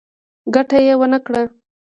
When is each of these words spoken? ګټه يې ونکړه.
ګټه 0.53 0.77
يې 0.85 0.93
ونکړه. 0.99 1.41